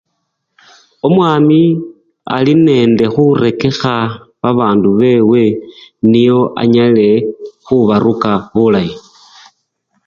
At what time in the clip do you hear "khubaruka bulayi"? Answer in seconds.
7.65-8.93